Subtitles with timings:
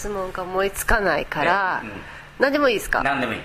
[0.00, 1.90] 質問が思いつかないから、うん。
[2.38, 3.02] 何でもいいですか？
[3.02, 3.40] 何でもいい。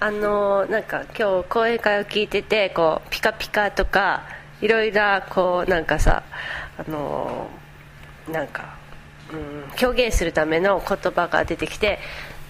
[0.00, 4.22] あのなんか今日講演会を聞いててこうピカピカとか
[4.60, 6.22] いろいろこうなんかさ
[6.78, 7.48] あの
[8.30, 8.76] なんか、
[9.32, 11.98] うん、表現するための言葉が出てきて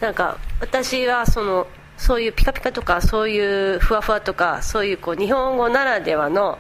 [0.01, 6.59] なんか私はそのそういうピカピカとかそういうふわふわとかそういうこう日本語ならではの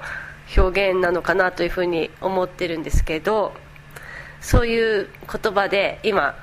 [0.56, 3.52] 表現なのかなというふうに思ってるんですけど
[4.40, 6.34] そういう言葉で今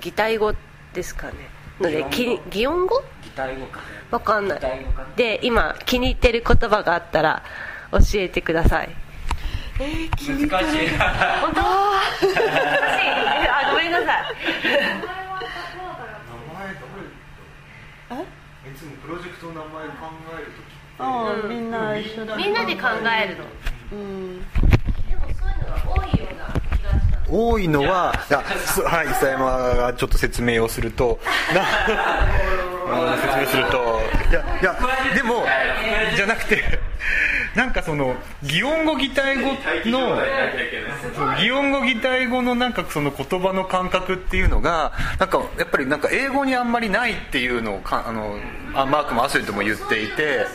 [0.00, 0.54] 擬態語
[0.92, 1.34] ですかね。
[1.80, 2.42] ので擬音語？
[2.50, 3.02] き擬音語？
[3.22, 3.80] 擬態語か。
[4.10, 4.58] わかんない。
[4.58, 5.06] 擬態語か。
[5.16, 7.42] で今気に入ってる言葉があったら
[7.92, 8.90] 教えてください。
[9.78, 9.96] 難し
[10.28, 10.32] い。
[10.98, 11.04] な
[11.40, 11.60] 本当？
[11.60, 12.28] 難しい。
[13.48, 14.06] あごめんなさい。
[14.64, 14.78] 名前
[16.74, 16.80] ど
[18.64, 19.94] れいつもプロジェクトの名前考
[20.36, 20.54] えるとき
[20.98, 23.44] ああみんな一緒だみんなで考えるの。
[23.92, 24.40] うん。
[24.40, 24.44] で
[25.16, 26.48] もそういうのが多いような
[27.30, 31.18] 多いのは はい伊佐山がちょっと説明をすると。
[33.20, 34.00] 説明すると。
[34.30, 34.76] いやいや
[35.14, 35.46] でも
[36.16, 36.62] じゃなくて
[37.54, 39.52] なんかその擬音語擬態語
[39.86, 40.18] の
[41.40, 48.38] 擬音語擬態語のなんかその言葉の感覚っていうのがなんかやっぱりなんか英語にあんまりないっていうのをかあの
[48.74, 50.46] あマークもアスリートも言っていて。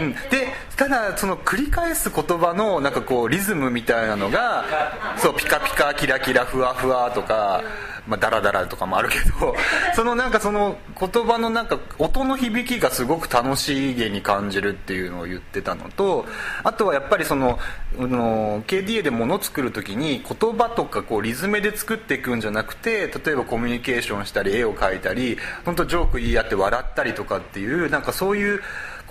[0.00, 0.12] うん。
[0.30, 4.64] でただその繰り返す言葉のなんかこうリズムみたいなのが
[5.18, 7.62] そうピカピカキラキラふわふわとか、
[8.08, 9.54] まあ、ダラダラとかもあるけど
[9.94, 16.26] そのなんかその言葉のなんか音の響きがすごく楽しげに感じるっていうのを言ってたのと
[16.64, 17.58] あとはやっぱりその
[17.98, 28.62] あの KDA で物を作る時に言葉とかこうリズムで作っていくんじゃなくて例えばコミュニケーションしたり絵を描いたり本当ジョーク言い合って笑ったりとかっていうなんかそういう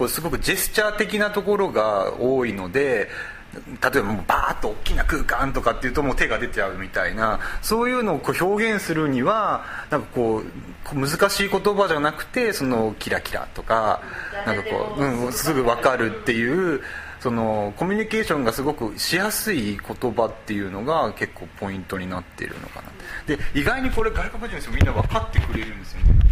[0.02, 3.08] こうすごくジェスチャー的なところが多いので
[3.54, 14.02] 例えばもうバーッと大きな空間とかっていうともう手が出ちゃうみたいなそういうのをこう表現するにはなんかこう難しい言葉じゃなくてそのキラキラとか
[14.48, 16.82] なんかこう、うん、すぐ分かるっていう
[17.20, 22.88] そのコミュニケーションがすごくしやすい言葉っていうのが結構ポイントになっているのかな。
[23.28, 26.31] で意外にこれ外国人の人みんな分かってくれるんですよね。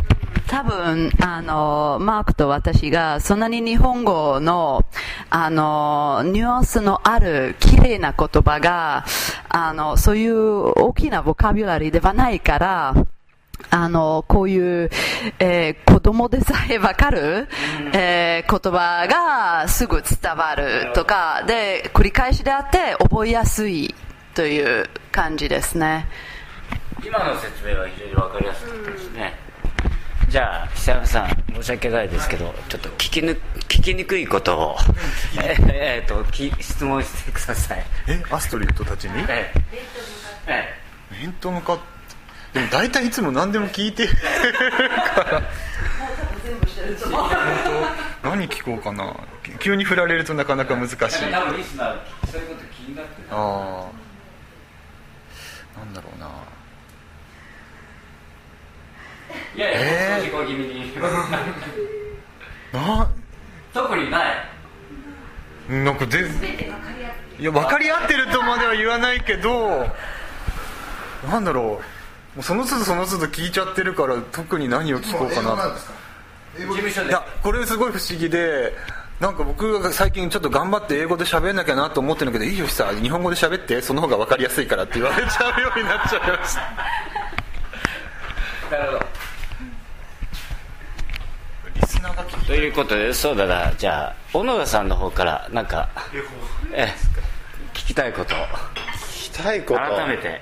[0.49, 4.83] 多分あのマークと私がそんなに日本語の
[5.29, 9.05] あのニュアンスのある綺麗な言葉が
[9.47, 12.95] あのそういう大きなボカビュラリーではないから
[13.69, 14.89] あのこういう、
[15.37, 17.49] えー子供でさえわかる、
[17.93, 23.93] えー言葉がすぐ伝わるとかで繰り返しであって覚えやすい
[24.33, 26.07] という感じですね。
[27.05, 29.38] 今の説明は非常に分かりやすかったですね、
[30.29, 33.31] じゃあ久山さん申し訳ないですけどちょっと聞きぬ
[33.67, 34.77] 聞きにくいことを
[35.41, 37.83] えーえーとき質問してください。
[38.07, 39.23] えアストリッドたちに？
[39.27, 39.51] え
[40.47, 40.73] え。
[41.11, 42.59] え面と向かって。
[42.59, 45.41] でも大体いつも何でも聞いてるから。
[48.23, 49.15] 何聞こうかな。
[49.59, 50.97] 急に振られるとなかなか難しい。
[50.97, 51.97] え多分リスナー
[52.31, 53.27] そういうこと気になってる。
[53.31, 53.87] あ
[55.75, 56.27] あなんだろうな
[59.59, 59.79] いやいや、
[60.19, 60.31] えー？
[60.31, 60.95] 正直気味に。
[62.71, 63.11] な？
[63.73, 64.23] 特にな
[65.67, 65.83] い。
[65.83, 66.25] なんか全
[67.39, 69.85] いや分かり合ってるとまでは言わないけど
[71.29, 71.65] なんだろう。
[71.65, 71.81] も
[72.39, 75.57] うその都度その都度聞いちゃってるから特に何を聞こうかな。
[75.57, 75.69] と
[76.57, 77.09] 事務所で。
[77.09, 78.73] いやこれすごい不思議で
[79.19, 86.61] なんか僕が最近ちょっと頑張って英語で喋んなきゃなと思ってるけどいいよさ日本語で喋ってその方が分かりやすいからって言われちゃうようになっちゃいました。
[88.77, 89.05] なるほど
[91.81, 93.71] リスナーが聞きということでそうだな。
[93.77, 95.87] じゃあ小野田さんの方からなんか
[96.73, 96.93] ええ
[97.75, 98.33] 聞きたいこと。
[98.33, 99.79] を聞きたいこと？
[99.79, 100.41] 改めて。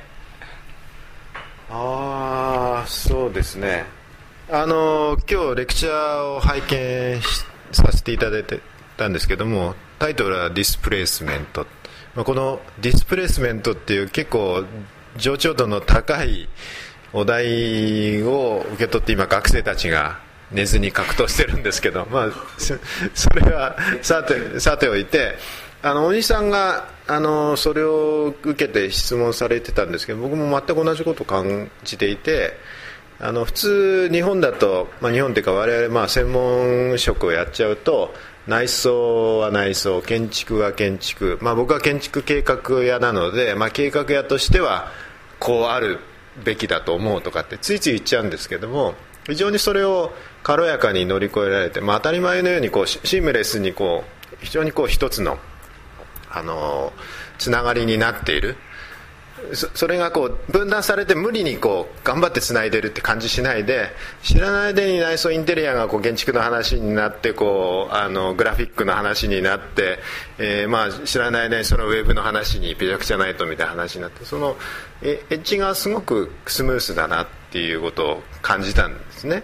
[1.69, 3.83] ああそうですね。
[4.49, 7.43] あの今日レクチャーを拝見し
[7.73, 8.61] させていただいて
[8.95, 11.67] たんですけどもタイトルは「ディスプレイスメント」
[12.15, 14.63] まあこの「ディスプレイスメント」っていう結構
[15.17, 16.47] 上長度の高い
[17.11, 22.29] お題を受け取って今学生たちが寝ずに格闘してるんですけど、まあ、
[23.13, 25.35] それはさてさておいて
[25.81, 32.53] あのお兄さんがあのそれを受けて質問されてたんですけど僕も全く同じことを感じていて
[33.19, 38.13] あの普通日本だと、まあ、日本というか我々まあ専門職をやっちゃうと
[38.47, 44.87] 内装は内装建築は建築、まあ、僕は建築計画屋なので、まあ、計画屋としては
[45.39, 45.99] こうある
[46.43, 48.93] べきだと思うとかってついつい言っちゃうんですけども
[49.27, 50.13] 非常にそれを
[50.43, 54.03] 軽やかに乗り越えられて、まあ、当たり前のようにこうシームレスにこ
[54.33, 55.37] う非常にこう一つの、
[56.29, 56.93] あの
[57.37, 58.55] つながりになっている。
[59.53, 63.89] それがこう分断されて無理にこう頑張ってつないでるって感じしないで
[64.23, 69.99] 知らない間に内装インテリアがこう建築の話になってこうあのグラフィックの話になって、
[70.39, 74.57] えーまあ、知らない間にそのウェブの話にピジャクチャナイトみたいな話になってその
[75.03, 79.43] エッジがすごくスムースだなっていうことを感じたんですね。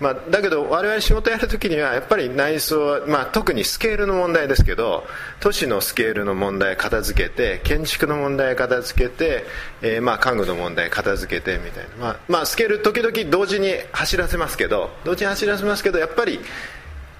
[0.00, 5.06] まあ、だけど我々仕事やるときにはやっぱり内装は、まあ、特にスケールの問題ですけど
[5.38, 9.44] 都市のスケールの問題片付けて建築の問題片付けて、
[9.80, 16.40] えーまあ家具の問題片付けてみたいな、まあまあ、スケール時々同時に走らせますけど同時に走らせますけどやっぱり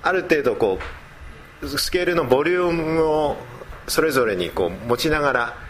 [0.03, 0.81] ある程度こ
[1.63, 3.37] うスケールのボリュームを
[3.87, 5.62] それぞれにこう持ちながら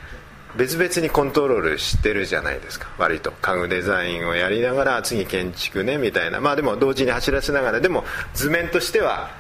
[0.57, 2.89] 別々にコントロールしてるじゃないですか。
[2.99, 3.33] 割と。
[3.33, 6.41] 家具デザインをやりながら次建築ねみたいな。
[6.41, 7.81] まあでも同時に走らせながら。
[7.81, 8.05] でも
[8.35, 9.31] 図面としては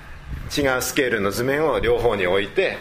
[0.56, 2.78] 違うスケールの図面を両方に置いて、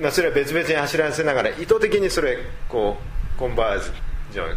[0.00, 2.38] まあ、それは別々に走らせながら意図的にそれ
[2.68, 2.96] こ
[3.36, 3.80] うコンバー
[4.32, 4.56] ジョン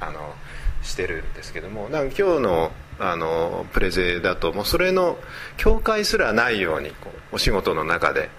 [0.00, 0.34] あの
[0.82, 1.88] してるんですけども。
[1.88, 5.18] なんか今日のあのプレゼだともうそれの
[5.56, 8.30] 境界すらないようにこうお仕事の中で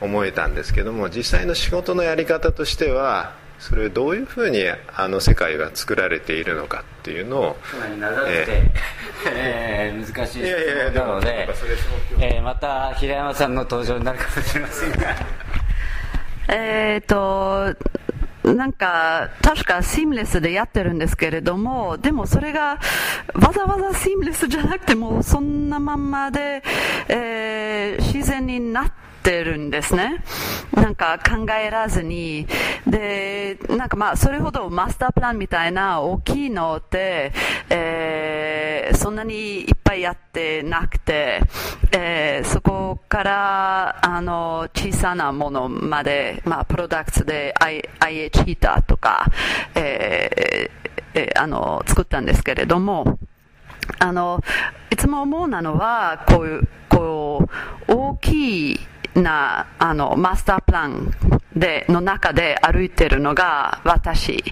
[0.00, 4.58] 思えたんですけども実際の仕事のやり方としてはそれをどういうふうに
[4.94, 8.72] あの世界が作られているのかっていうのをつまり長くて、え
[9.26, 9.94] え。
[9.96, 11.48] ー難しい質問なので
[12.20, 15.14] えーまた平山さんの登場になるかもしれませんが。
[16.54, 17.74] えっと、
[18.44, 22.78] なんか、確かシームレスでやってるんですけれども、でもそれが
[23.32, 26.62] わざわざシームレスじゃなくても、そんなまんまで、
[27.08, 28.92] えー自然になって
[29.24, 30.22] てるんですね。
[30.74, 32.46] なんか考えらずに。
[32.86, 37.32] で、なんかまあ、それほどマスタープランみたいな大きいのって、
[37.70, 41.40] えーそんなにいっぱいやってなくて、
[41.92, 49.26] えーそこから、あの、小さなものまで、まあ、プロダクツで I- IH ヒーターとか、
[49.74, 50.70] えー
[51.14, 53.18] えーあの、作ったんですけれども、
[53.98, 54.40] あの、
[54.90, 57.48] いつも思うなのは、こういう、こ
[57.88, 58.80] う、大きい
[59.14, 61.12] な、あの、マスタープラン
[61.56, 64.42] で、の中で歩いてるのが私。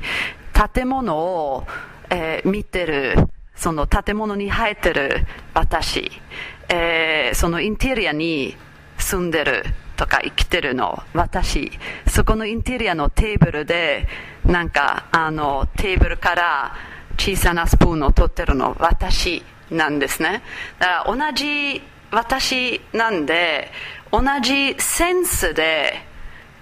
[0.75, 1.67] 建物を、
[2.11, 3.17] えー見てる、
[3.55, 6.11] その建物に生えてる私。
[6.69, 8.57] えーそのインテリアに
[8.99, 9.65] 住んでる
[9.97, 11.73] とか生きてるの私。
[12.09, 14.07] そこのインテリアのテーブルで、
[14.45, 16.75] なんか、あの、テーブルから、
[17.19, 20.43] 小さなスプーンを取ってるの私なんですね
[20.79, 21.81] だから同じ
[22.11, 23.71] 私なんで
[24.13, 26.13] 同じセンスで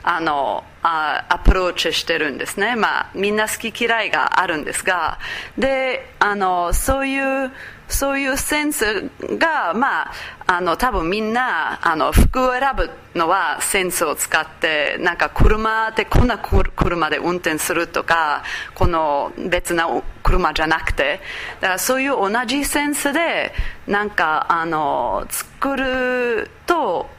[0.02, 5.18] あのあアプローチしてるんですね、まあ、みんな好き嫌いがあるんですが。
[5.58, 7.50] であのそういう
[7.88, 10.12] そういうセンスが、まあ、
[10.46, 12.88] あの多分みんなあの服を選ぶ
[13.18, 18.44] のはセンスを使ってなんか車でこんな車で運転するとか
[18.76, 19.88] この別な
[20.22, 21.20] 車じゃなくて。
[21.60, 23.52] だからそういう同じセンスで
[23.88, 27.10] なんかあの作ると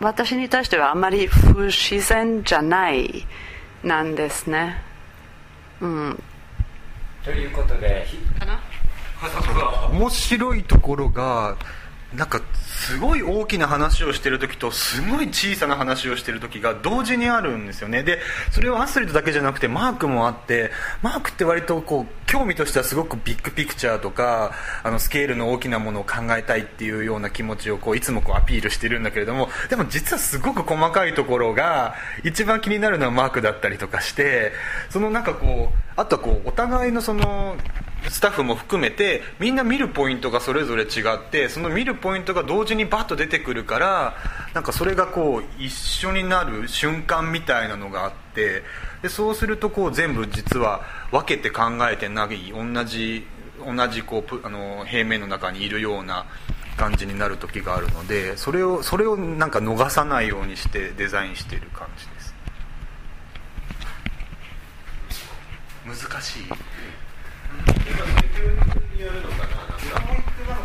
[0.00, 3.26] 私に対してはあまり不自然じゃない
[3.82, 4.80] なんですね。
[5.80, 6.22] うん、
[7.24, 8.60] ということでひかな？
[9.90, 11.56] 面白いところが
[12.14, 18.02] なんかすごい大きな話をしてる時とすごい小さな話をしてる時が同時にあるんですよね。
[18.02, 18.18] で
[18.50, 20.70] それはアスリートだけじゃなくてマークもあって
[21.02, 34.52] マークって割とこう興味としてはすごくビッグピクチャーとかあのスケールの大きなものを考えたいっていうような気持ちをこういつもこうアピールしてるんだけれどもでも実はすごく細かいところが一番気になるのはマークだったりとかして
[34.88, 37.56] そのなんかこうあとはこうお互いのその
[38.08, 44.14] スタッフも含めてみんな見るポイントがそれぞれ違ってその見るポイントが同時にバッと出てくるから
[44.54, 48.62] なんかそれがこう一緒になる瞬間みたいなのがあって
[49.02, 53.26] でそうするとこう全部実は分けて考えてない同じ
[53.64, 56.26] 同じこうあの平面の中にいるような
[56.76, 62.28] 感じになる時があるのでそれをそれをなんか逃さないようにしてデザインしている感じです。
[65.88, 66.42] 難しい。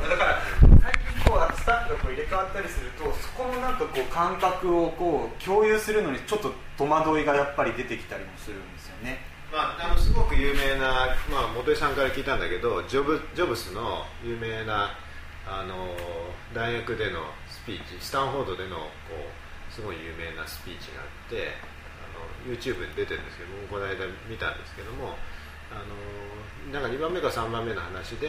[0.10, 0.42] だから
[0.82, 9.20] 最近こうスタッフがこう入れ替わったりするとそこのなんかこう感覚をこう共有するのにちょっと戸惑いがやっぱり出てきたりもするんですよね。
[9.52, 14.98] まあ、あのすごく有名な、まあ、元井さんから聞いたんだけどジョブジョブスの有名な
[15.46, 15.94] あの
[16.56, 21.54] 大学でのスピーチスタンフォードでのこうすごい有名なスピーチがあって
[22.02, 25.13] あの YouTube に出てるんですけどもこの間見たんですけども
[25.70, 25.94] あの
[26.74, 28.27] なんか2番目か3番目の話で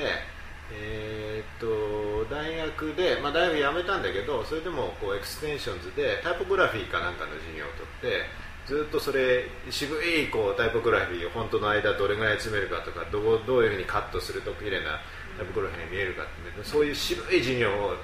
[0.72, 8.28] えーっと大学で、まあ、大学辞めたんだけどそれでもこうエクステンションズでタイポグラフィーかなんかの授業を取って
[8.66, 15.00] ずっとそれ渋いこうタイポグラフィーをフォントの間どれぐらい詰めるかとかどうどういうふうにカットすると綺麗な
[15.36, 17.96] タイポグラフィーに見えるかってそういう渋い授業を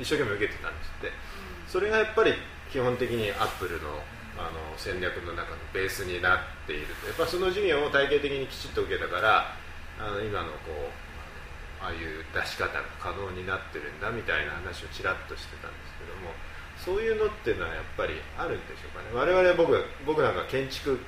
[0.00, 1.40] 一生懸命受けてたんですって。
[1.70, 2.34] それがやっぱり
[2.72, 4.02] 基本的にアップルの
[4.38, 9.54] あの戦略の中のベースになっているやっぱその授業を体系的にきちっと受けたから
[10.00, 16.32] あの今のこうああいう出し方が可能になってるんだみたいな話をちらっとしてたんですけども
[16.76, 19.12] そういうのっていうのはやっぱりあるんでしょうかね。
[19.12, 19.76] 我々僕
[20.06, 20.98] 僕なんか建築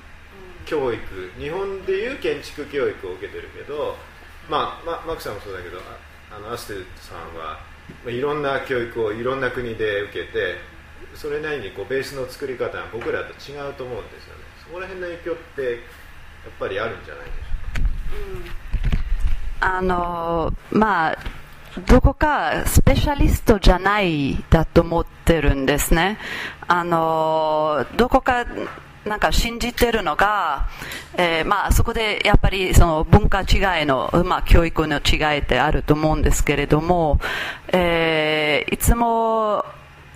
[0.65, 1.01] 教育
[1.39, 3.97] 日本でいう建築教育を受けてるけど、
[4.49, 5.81] まあ、まマックさんもそうだけど
[6.31, 7.61] あのアステルさんは、
[8.05, 10.57] まあ、いろんな教育をいろんな国で受けて
[11.15, 14.43] それなりにこうベースの作り方は僕らと違うと思うんですよね。
[14.65, 15.81] そこら辺の影響ってやっ
[16.59, 17.41] ぱりあるんじゃないでしょ
[18.41, 18.62] うか、
[19.65, 21.19] あのまあ
[21.87, 26.19] どこかスペシャリストじゃないだと思ってるんですね。
[26.67, 28.45] あのどこか
[29.05, 30.69] なんか信じてるのが、
[31.17, 37.21] えー、まあそこでやっぱりその文化違いの、まあ、教育の違いってあると思うんですけれども、
[37.69, 39.65] えー、いつも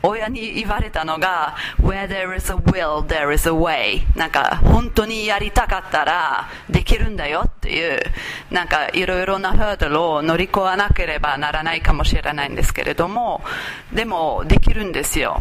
[0.03, 4.03] 親に言われたのが Where there is a will, there is a way.
[4.17, 8.01] なんか本当にやりたかったらできるんだよっていう
[8.51, 13.43] なんかいろいろなハードルを乗り越えなければならないかもしれないんですけれども
[13.93, 15.41] でもできるんですよ。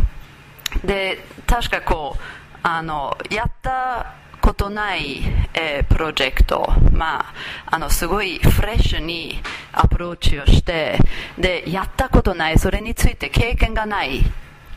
[0.83, 5.21] で確かこうあのやったことない、
[5.55, 7.33] えー、プロジェクト、まあ、
[7.65, 9.39] あのすごいフレッシュに
[9.71, 10.99] アプローチをして
[11.37, 14.21] でやったことないそれについて経験がない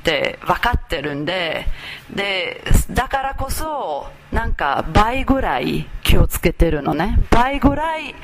[0.08, 1.66] って分かってるんで
[2.14, 7.18] でだからこそなんか倍ぐらい気をつけてるのね。
[7.30, 8.14] 倍ぐらい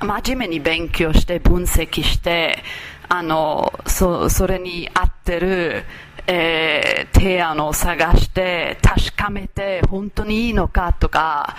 [0.00, 2.62] 真面目に勉強して分析して
[3.08, 5.84] あのそそれに合ってる
[6.26, 11.56] えー、提案を探して確かめて本当にいいのかとか。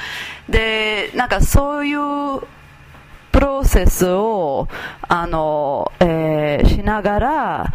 [0.49, 2.41] でなんかそういう
[3.31, 4.67] プロセスを
[5.07, 7.73] あの、えー、しながら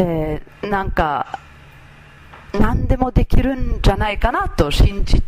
[0.00, 1.40] えー、なんか
[2.52, 5.22] 何でもできるんじゃないかなと信じ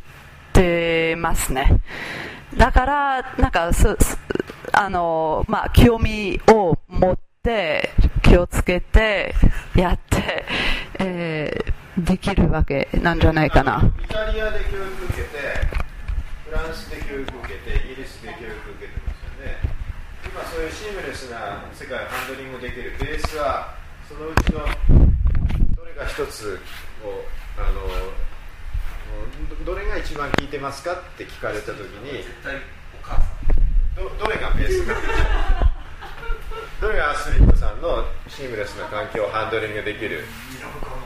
[0.53, 1.81] てますね。
[2.57, 3.71] だからなんか
[4.73, 7.91] あの、まあ、興味を持って
[8.23, 9.35] 気をつけて
[9.75, 10.45] やって、
[11.01, 13.93] えー、できるわけなんじゃないかな。
[14.05, 15.29] イタリアで教育受けて
[16.47, 19.59] フランスで教育受けてイギリスで教育受けてますよね。
[20.25, 22.95] 今そういうシームレスな世界をハンドリングできる。
[23.01, 23.80] ベースは
[24.21, 24.59] そのうちの
[25.77, 26.59] どれが一つ
[27.03, 27.25] を
[27.57, 32.59] あのどれが一番聞いてますかって聞かれた時に絶対お
[33.03, 33.31] 母さん。
[33.97, 34.95] どどれがベースか
[36.83, 40.27] どれがアスリートさんのシームレスな環境をハンドリングできる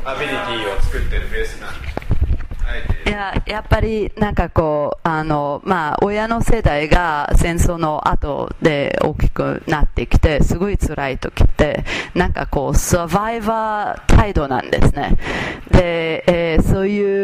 [0.04, 1.93] アビリティを作ってるベースなんです
[3.06, 11.84] いややっぱりなんかこうあの、まあ、親の世代が戦争の後で大きくなってきてすごい辛い時って
[12.14, 15.18] なんかこうサバイバー態度なんですね。
[15.70, 17.23] で、えー、そういう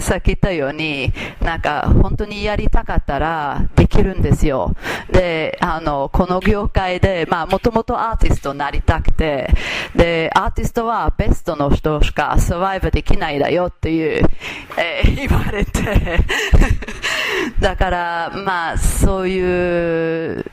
[0.00, 4.74] さっき言ったようになんか本当にやりたかったらできるんですよ。
[5.10, 9.50] であのこの業界でもともとアーティストになりたくて。
[9.94, 14.24] でアーティストはベストの人しかサバイバーできないだよっていう
[14.76, 16.18] えー、言われて。
[17.60, 20.44] だからまあそういう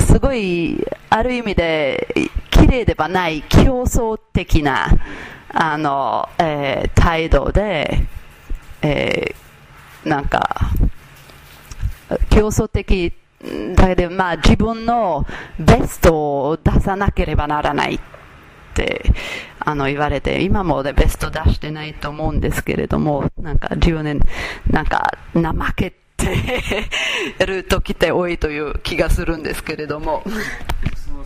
[0.00, 2.08] すごいある意味で
[2.50, 4.88] 綺麗ではない競争的な
[5.58, 8.06] あの、えー、態度で、
[8.82, 10.70] えー、なんか
[12.30, 13.12] 競争的
[13.74, 15.26] だけど、まあ、自分の
[15.58, 16.14] ベスト
[16.48, 17.98] を出さなければならないっ
[18.74, 19.04] て
[19.60, 24.20] あの言われて、今も、ね、ベスト出してないと思うんですけれども、なんか10年、
[24.70, 26.84] なんか怠けて
[27.46, 30.22] る時って多いという気がするんですけれども。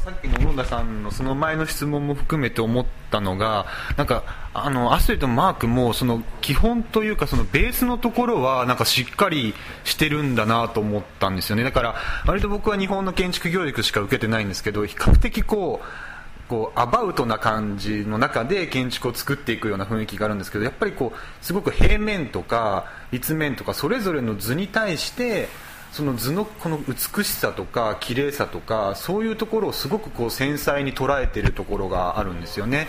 [0.03, 3.67] さっきの小野田さんのその前の質問も含めて思ったのが
[3.99, 9.53] なんかあのアスリートのマークもその基本というかそのベースのところはなんかしっかり
[9.85, 11.65] してるんだなと思ったんですよね。
[11.65, 11.95] だから
[12.27, 25.49] 割と僕は日本の建築教育しか受けてないんですけど比較的こうこうアバウトな感じの中で建築を作っていくような雰囲気があるんですけどやっぱりこうすごく平面とか立面とかそれぞれの図に対して
[25.93, 32.89] その図のこの美しさとか綺麗さとかそういうところをすごくこう繊細に捉えてるところがあるんですよね、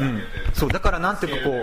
[0.00, 1.54] うん、そうだからなんていうかこ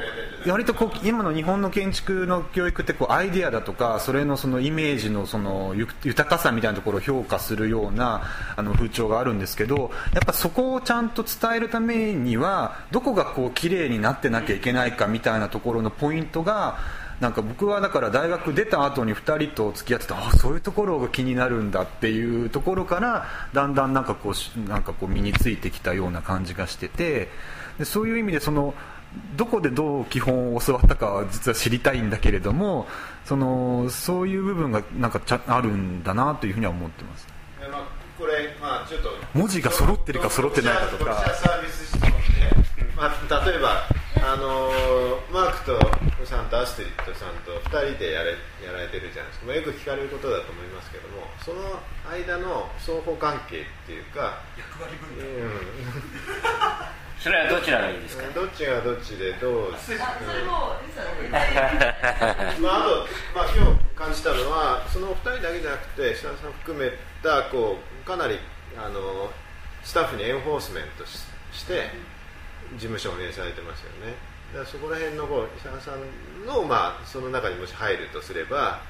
[0.45, 8.23] う割とこう今の日本の建築の教育ってこうアイデアだとかそれのそのイメージのその豊かさみたいなところを評価するような
[8.55, 16.77] あの風潮があるんですけどやっぱそこをちゃんと伝えるためにはどこがこう綺麗になってなきゃいけないかみたいなところのポイントが
[17.23, 27.29] なんか僕はだから大学出た後に2人と付き合っててあそういうところが気になるんだっていうところからだんだんなんかこうなんかこう身についてきたような感じがしてて
[27.79, 28.73] でそういう意味でその
[29.37, 32.87] どこでどう基本を教わったかは実は知りたいんだけれども
[33.23, 37.27] そのそういう部分がなんかちゃあるんだなというふうには思ってます。
[38.19, 41.23] これ、まあ、ちょっと文字が揃ってるか揃ってないかとか、
[42.97, 43.87] まあ、例えば
[44.25, 44.69] あの
[45.31, 48.31] マークとさんとアストリッドさんと2人でやれ
[48.63, 55.51] やられてるじゃないですか、まあ、よく聞かれることだと思いますけどもその間の双方関係っていうか役割分担、うん、
[57.19, 58.27] それはどちらがいいですか？
[58.33, 59.73] どっちがどっちでどう、うん、
[61.31, 68.39] まあ、あと、まあ、今日感じたのはその2人だけじゃなくて設楽さん含めたこうかなり
[68.77, 69.31] あの
[69.83, 71.23] スタッフにエンフォースメントし
[71.65, 71.91] て、
[72.75, 74.15] 事務所を命されてますよね
[74.53, 78.81] だからそこら辺のこう石原さんの、まあ、その中にもし入るとすれば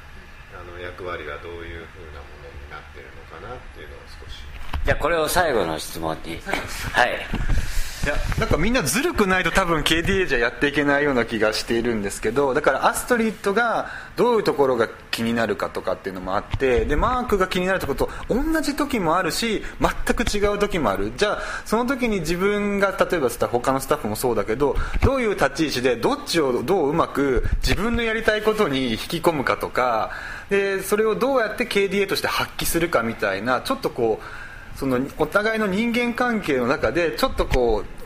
[0.52, 4.44] あの役割はどういうふうなものになってるのかなっていうのを少し。
[4.84, 6.40] じゃあこれを最後の質問に。
[6.42, 7.73] はい
[8.04, 30.12] いやなんかみんなずるくないと多分 KDA じゃやっていけないような気がしているんですけどだからアストリッドがどういうところが気になるかとかっていうのもあってでマークが気になるとこと同じ時もあるし全く違う時もあるじゃあその時に自分が例えば他のスタッフもそうだけどどういう立ち位置でどっちをどううまく自分のやりたいことに引き込むかとか
[30.50, 34.43] でそれをどうやって KDA として発揮するかみたいなちょっとこう
[34.76, 38.04] そのお互いの人間関係の中でちょっとこう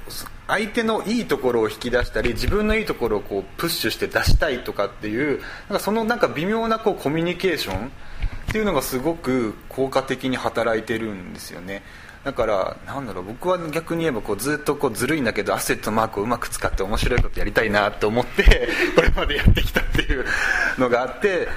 [0.47, 7.89] 相手のいいところを引き出したり自分のいいところをこうプッシュして出したいとかっていうなんかそのなんか微妙なこうコミュニケーションっ
[8.51, 11.83] ていうのがすごく効果的に働いてるんですよね。
[12.23, 20.25] だからなんだろう僕は逆に言えばこうずっとこうずるいんだけどアセットマークをうまく使って面白いことやりたいなと思ってこれまでやってきたっていう
[20.77, 21.47] のがあって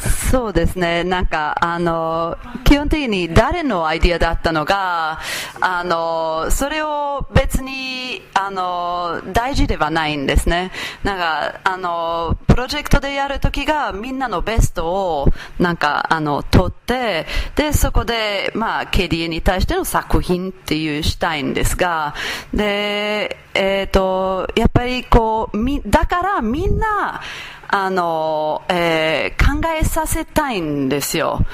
[0.00, 5.20] そうですね、なんか、あの、基本的に誰のアイディアだったのが、
[5.60, 10.72] あの、それを別に、あの、大事ではないんですね。
[11.02, 22.14] なんか、あの、プロジェクトでやるときがみんなのベストを、なんか、あの、取って、で、そこで、まあ、KDA に対しての作品っていうしたいんですが、
[22.54, 27.20] で、えっ、ー、と、やっぱりこう、み、だからみんな、
[27.72, 31.44] あの、えー、考えさせたいんですよ。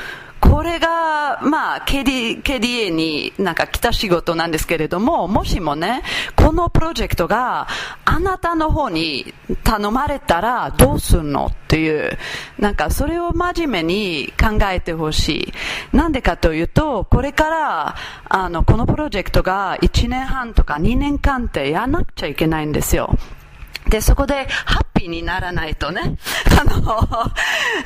[0.41, 6.03] これが、まあ、KD、KDA になんか来た仕事なんですけれども、もしもね、
[6.37, 7.67] このプロジェクトが
[8.07, 12.17] あなたの方に頼まれたらどうするのっていう、
[12.59, 15.53] なんかそれを真面目に考えてほし
[15.93, 15.97] い。
[15.97, 17.97] なんでかというと、これから、
[18.29, 23.19] あの、このプロジェクトが1年半とか2年間ってやらなくちゃいけないんですよ。
[23.89, 26.17] で、そこでハッピーにならないとね、
[26.61, 27.33] あの、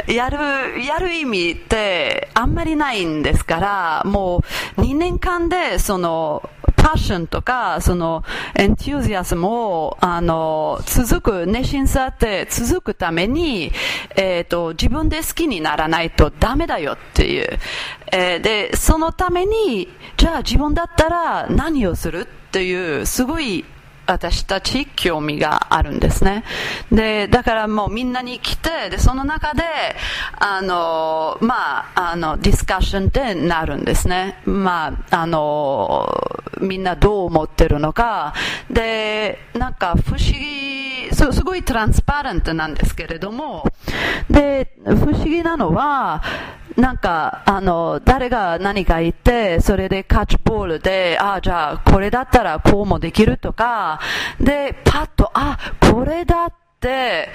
[0.07, 4.43] やる、やる意味ってあんまりないんですから、も
[4.77, 13.71] う2年間でその、パッションとか、その、エンテュージアスムを、あの、続く、熱心さって続くために、
[14.17, 17.59] えっ、ー、と、自分で好きにならないとダメだよっていう。
[18.13, 23.65] えー、で、そのために、じゃあ自分だったら何をするっていう、すごい
[24.11, 26.43] 私たち興味があるんですね。
[26.91, 29.63] で、だからもうみんなに来て、で、その中で、
[30.39, 34.41] あの、まあ、あの、ディスカッションってなるんですね。
[34.45, 36.09] まあ、あの、
[36.61, 38.35] みんなどう思ってるのか。
[38.69, 43.65] で、なんか不思議、すすごいトランスパレントなんですけれども、
[44.29, 46.23] で、不思議なのは、
[46.77, 54.01] なんか、あの、誰が何か言って、それでカッチボールで、ああ、じゃあ、これだったらこうもできるとか、
[54.41, 55.59] で、パッと、あ、
[55.93, 57.29] これだって、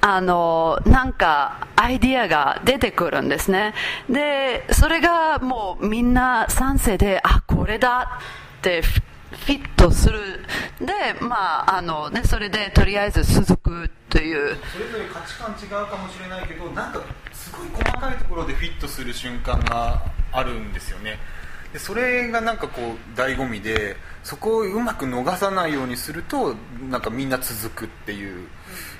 [0.00, 3.74] あの、なんか、アイディアが出てくるんですね。
[4.08, 8.20] で、それがもうみんな賛成で、あ、これだ
[8.58, 8.82] って
[9.30, 10.44] フィットする。
[10.80, 14.56] で、まあ、あのね、それでとりあえず続くという。
[14.72, 21.18] それぞれ価値観違うかもしれないけど、なんか、すごい細かいところでフィットする瞬間があるんですよね。
[21.76, 26.54] でそれがなんかこう醍醐味でそこをうまく逃さないようにすると
[26.88, 28.48] なんかみんな続くっていう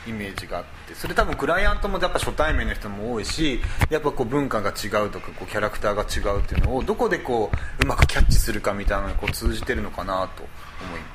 [0.07, 10.43] イメージがあってそれ多分クライアントもやっぱ初対面の人も多いしやっぱこう文化が違うとかこうキャラクターが違うっていうのをどこでこううまくキャッチするかみたいなのに通じてるのかなと
[10.85, 11.07] 思いま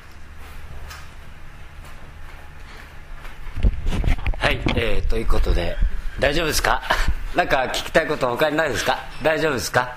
[4.40, 4.44] す。
[4.44, 5.76] はい、えー、ということで
[6.18, 6.82] 大丈夫ですか？
[7.36, 8.98] なんか聞きたいこと他にないですか？
[9.22, 9.96] 大丈夫ですか？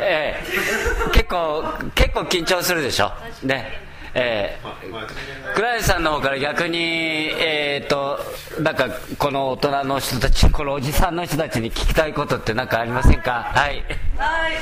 [0.00, 1.10] ええ。
[1.12, 3.12] 結構結構緊張するでしょ？
[3.42, 3.88] ね。
[4.12, 8.18] えー、倉石さんの方から逆にえっ、ー、と
[8.60, 13.52] なんかこの大人の人たちこのおじさんの人たちに聞きたいことって何かありませんか？
[13.54, 13.84] はい。
[14.16, 14.52] はい。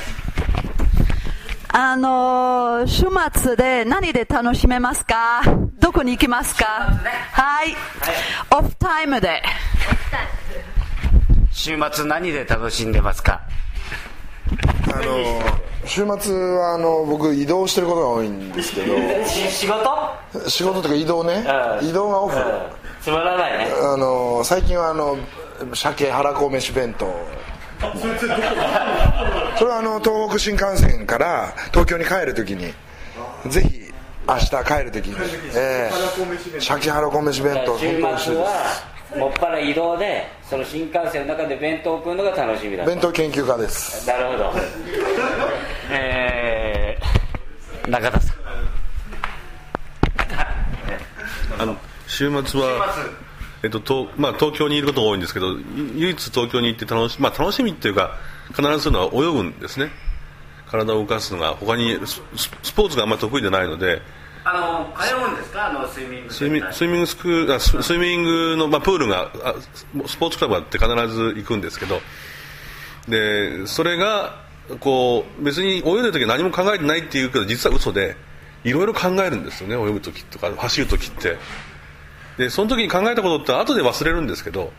[1.71, 5.41] あのー、週末で何で楽しめますか？
[5.79, 7.75] どこに行きますか、ね、はい、はい、
[8.63, 9.41] オフタイムで。
[11.51, 13.41] 週末何で楽しんでますか？
[14.93, 15.41] あの
[15.85, 18.95] 週末はあの僕移動してることが多いんですけど。
[19.25, 20.49] 仕事？
[20.49, 21.45] 仕事とか移動ね、
[21.81, 22.43] うん、移動がオフ、うん、
[23.01, 23.71] つまらないね。
[23.81, 25.17] あの最近はあの
[25.73, 27.07] 鮭はらこ飯弁当。
[29.57, 32.73] それはあの東北新幹線から東京に帰るときに
[33.49, 33.79] ぜひ
[34.27, 35.15] 明日帰るときに、
[35.55, 38.49] えー、鮭はらこ飯弁当週末は
[39.15, 44.07] もっぱら移動でその新幹線の中で弁当を食うのが楽しみだ弁当研究家です。
[44.07, 44.51] なるほど。
[45.91, 48.39] えー、中田さん。
[51.59, 51.75] あの
[52.07, 52.95] 週末は
[53.61, 55.47] えっととまあ、東京にいることが多いんですけど
[55.95, 58.17] 唯一東京に行って楽し,、まあ、楽しみっていうか
[58.55, 59.91] 必ずするのは泳ぐんですね。
[60.67, 61.53] 体を動かすのが。
[61.55, 61.99] 他に
[62.63, 64.01] スポーツがあんまり得意でないので
[64.43, 65.67] あの通うんですか？
[65.67, 66.33] あのスイミング。
[66.33, 69.55] スイミスイミングスクールスイミングの、まあ、プールがあ
[70.07, 72.01] スポーツクラブあって必ず行くんですけど。
[73.07, 74.43] でそれが
[74.79, 78.15] こう別に泳いでる時は何も考えてないっていうけど実は嘘で
[78.63, 81.37] いろいろ考えるんですよね泳ぐ時とか走る時って。
[82.37, 84.71] でその時に考えたことって後で忘れるんですけど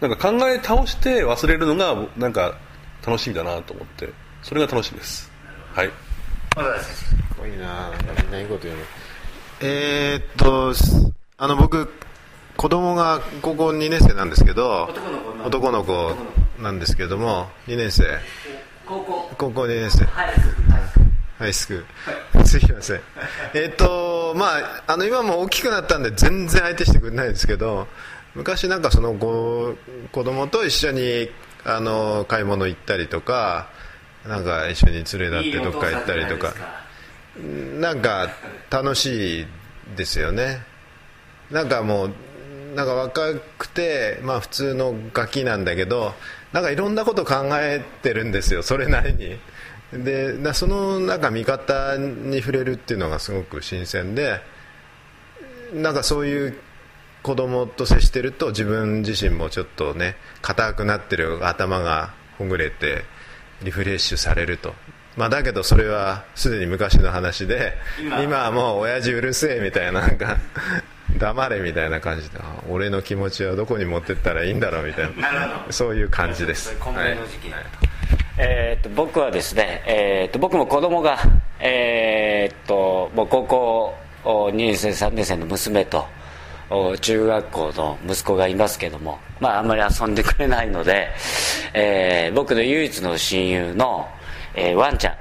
[0.00, 2.58] なんか考え倒して忘れるのがなんか
[3.06, 4.12] 楽しみだなと思って。
[4.42, 5.30] それが楽しみです。
[5.74, 5.88] はい。
[5.88, 5.92] す
[7.38, 7.90] ごいな。
[8.22, 8.82] みんないいこと言うね
[9.60, 10.72] えー、っと
[11.36, 11.88] あの僕
[12.56, 14.88] 子供が高校2年生なんですけど
[15.44, 16.14] 男の子
[16.60, 18.04] なんですけども2年生。
[18.84, 19.30] 高校。
[19.38, 20.04] 高校2年生。
[20.04, 22.46] ハイスクール。
[22.46, 23.00] すいません。
[23.54, 27.86] えー、っとまああの今も大きくなったんで全然相手してくれないんですけど
[28.34, 29.76] 昔なんかその子
[30.10, 31.28] 子供と一緒に
[31.64, 33.68] あの買い物行ったりとか
[34.26, 36.54] なんか一緒に連れ立ってどっか行ったりとか。
[37.78, 38.30] なんか
[38.70, 39.46] 楽しい
[39.96, 40.62] ですよね。
[41.50, 42.12] なんかもう
[42.74, 46.12] なんか若くて、まあ、普通のガキなんだけど
[46.52, 49.38] なんかいろんなこと考えてるんですよそれなりに。
[49.92, 54.40] でそのなんか見方に触れるっていうのがすごく新鮮で
[55.72, 56.58] なんかそういう
[57.22, 63.04] 子供と接してると自分自身もちょっとね硬くなってる頭がほぐれて
[63.62, 64.74] リフレッシュされると、
[65.16, 67.74] まあ、だけどそれはすでに昔の話で
[68.22, 68.38] 今。
[68.38, 70.36] はもう親父うるせえみたいななんか
[71.18, 75.66] 黙れみたいな感じで俺の気持ちはどこに持ってったらいいんだろうみたいな。
[75.70, 77.18] そういう感じです、はい。
[78.38, 81.18] えー、と僕はですね、えー、と僕も子供が、
[81.58, 83.94] えー、ともう高校
[84.24, 86.06] 2年生3年生の娘と
[87.00, 91.08] 中学校の息子がいますけども、まあ、あんまり遊んでくれないので、
[91.72, 94.06] えー、僕の唯一の親友の、
[94.54, 95.14] えー、ワンちゃん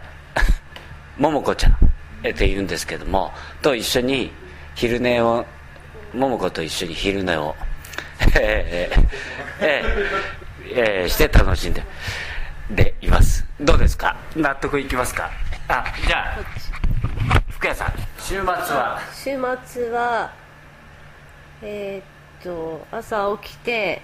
[1.21, 1.77] 桃子ちゃんっ
[2.33, 3.31] て言うんですけども
[3.61, 4.31] と一緒に
[4.75, 5.45] 昼寝を
[6.13, 7.55] 桃子と一緒に昼寝を
[8.39, 9.07] えー、
[9.61, 11.83] えー、えー、して楽しんで
[12.71, 13.45] でいます。
[13.61, 14.17] どうですか？
[14.35, 15.31] 納得いきますか？
[15.69, 18.99] あじゃあ福谷さん週末は？
[19.15, 19.23] 週
[19.71, 20.29] 末は
[21.61, 24.01] えー、っと朝起きて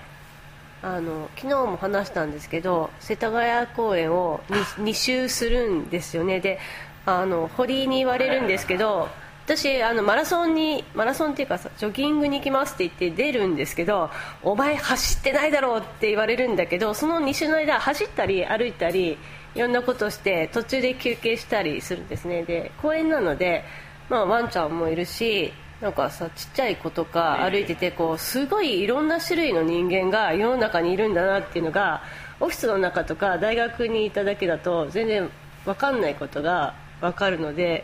[0.81, 6.39] あの昨日も話したんですけど世田谷公園を 2, 2周するんですよね。
[6.39, 6.59] で
[7.05, 9.07] あの堀井に言われるんですけど
[9.45, 14.09] 私あのマラソンにマラソンっていうかさジョギングに行きますって言って出るんですけど
[14.41, 19.17] お前走ってないだろうって言われるんだけどその2周の間走ったり歩いたり
[19.55, 22.43] いろんなことをして途中で休憩したりするんですね。
[22.43, 23.63] で公園なので、
[24.09, 32.01] まあ、ワンちゃんもいるしなんかさちっちゃい子とか歩いててこうすごいいろんな種類の人間が世の中にいるんだなっていうのが
[32.39, 35.29] オフィスの中とか大学にいただけだと全然
[35.65, 37.83] 分かんないことが分かるので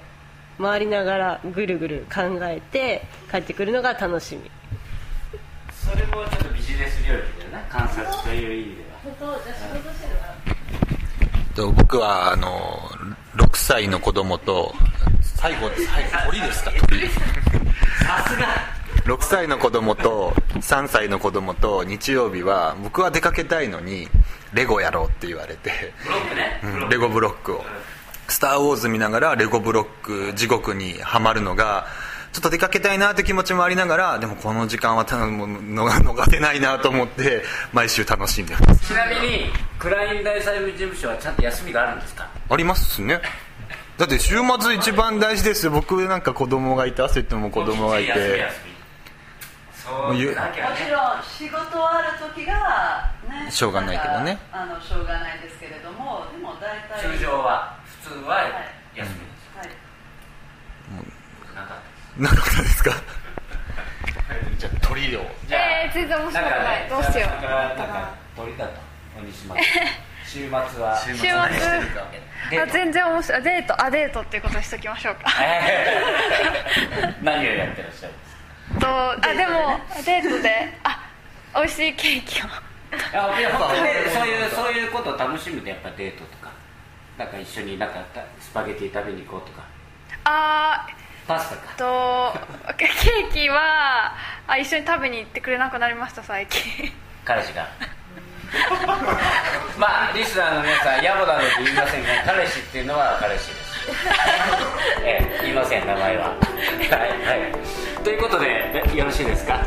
[0.58, 4.50] 回りながらぐるぐる考えて帰ってくるのが楽しみ。
[5.74, 9.00] それもちょっとビジネス領域だよね観察という意味では。
[9.04, 10.08] 本当じゃ仕事して
[11.62, 12.80] る僕はあの
[13.54, 14.74] 歳の子供と
[15.22, 16.72] 最後最後鳥ですか？
[16.88, 17.02] 鳥
[18.00, 18.48] さすが。
[19.06, 24.08] 6歳の子供と3歳の子供と日曜日は僕は出かけたいのに
[24.54, 27.66] レゴやろうって言われて、ブロックね、うんレゴブロックを
[28.28, 29.88] 「スター・ウォーズ」見ながらレゴブロッ
[30.30, 31.88] ク地獄にはまるのが
[32.34, 35.10] ちょっと出かけたいなって気持ちもありながらでもこの時間はの
[35.48, 37.42] 逃せないなと思って
[37.74, 38.88] 毎週楽しんでます。
[38.90, 42.28] ちなみにクライン大裁務事務所はちゃんと休みがあるんですか？
[42.48, 43.20] ありますね
[44.00, 45.72] だって週末一番大事ですよ。
[45.74, 48.48] 僕なんか子供がいて汗っても子供がいて。
[49.90, 50.38] もちろん
[51.24, 54.38] 仕事ある時がねしょうがないけどね。
[54.54, 58.40] あのしょうがないですけれどもでも大体通常は普通は
[58.96, 59.70] 休みです、はい。
[61.56, 61.82] なんか
[62.18, 62.92] なかったですか？
[64.60, 66.90] じゃあ鳥をじゃあえー全然面白くない。
[66.90, 67.18] どうしよう。
[67.20, 68.72] なんかなんか鳥だと
[69.20, 69.56] 鬼島。
[69.56, 69.64] 君
[70.30, 71.02] 週末は。
[71.06, 71.30] 週週末。
[71.32, 73.40] 何してるかあ全然面白い。
[73.40, 73.82] あデート。
[73.86, 75.22] あデートっていうことにしときましょうか。
[77.22, 78.36] 何をやってらっしゃるんです
[78.76, 78.80] か？
[78.80, 80.78] とあでもデートで。
[80.84, 81.00] あ
[81.56, 82.46] 美味しいケーキを。
[82.46, 82.50] い
[83.14, 86.50] やいや本当にねそういうそういうことを楽しむでやっぱデートとか。
[87.18, 88.00] なんか一緒になんか
[88.40, 89.64] スパゲティ食べに行こうとか。
[90.26, 90.88] あ
[91.28, 91.62] パスタか。
[91.76, 92.40] ーと
[92.78, 94.14] ケーキは
[94.48, 96.92] あ一緒に食べに行ってくれなくなりました最近。
[97.26, 97.68] 彼氏が
[99.78, 103.70] まあリスナーの皆さん野暮なので言いませんが彼氏っていうのは彼氏です。
[105.04, 106.24] ええ言いません名前は。
[106.26, 106.36] はい、は
[107.36, 109.60] い、ということででよろしいですか？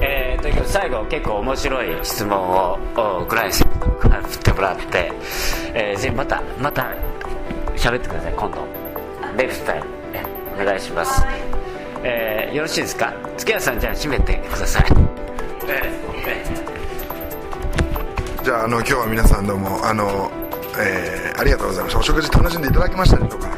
[0.00, 5.12] えー、ということで最後結構面白い質問をおクライアントから振ってもらって、
[5.72, 6.86] えー、ぜひまたまた
[7.76, 8.66] 喋ってください今度。
[9.36, 9.82] ネクストタイ
[10.60, 11.24] お願いします、
[12.04, 13.12] えーよろしいですか？
[13.36, 14.84] 月谷さんじゃあ締めてください。
[15.66, 16.63] えーえー
[18.44, 20.30] じゃああの今日は皆さんどうもあの、
[20.78, 21.98] えーありがとうございました。
[21.98, 23.56] お食事楽しんでいただきましたでしょうか、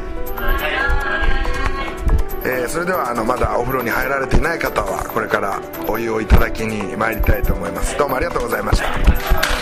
[2.44, 7.98] えーそれではあのまだお風呂に入られていない方はこれからお湯をいただきに参りたいと思います。
[7.98, 9.55] どうもありがとうございました。